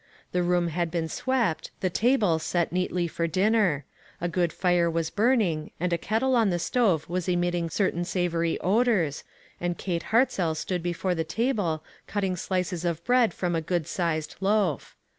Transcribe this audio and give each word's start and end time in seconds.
The 0.31 0.41
room 0.41 0.69
had 0.69 0.89
been 0.89 1.07
swept, 1.07 1.69
the 1.81 1.91
table 1.91 2.39
set 2.39 2.71
neatly 2.71 3.07
for 3.07 3.27
dinner; 3.27 3.85
a 4.19 4.27
good 4.27 4.51
fire 4.51 4.89
was 4.89 5.11
burning 5.11 5.69
and 5.79 5.93
a 5.93 5.97
kettle 5.99 6.35
on 6.35 6.49
the 6.49 6.57
stove 6.57 7.07
was 7.07 7.29
emitting 7.29 7.69
cer 7.69 7.91
tain 7.91 8.03
savory 8.03 8.59
odors, 8.61 9.23
and 9.59 9.77
Kate 9.77 10.05
Hartzell 10.05 10.55
stood 10.55 10.81
before 10.81 11.13
the 11.13 11.23
table 11.23 11.83
cutting 12.07 12.35
slices 12.35 12.83
of 12.83 13.03
bread 13.05 13.31
from 13.31 13.53
a 13.53 13.61
good 13.61 13.85
sized 13.87 14.37
loaf. 14.41 14.95